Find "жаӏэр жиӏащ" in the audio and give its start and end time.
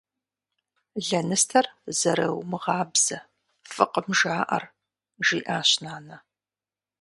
4.19-5.69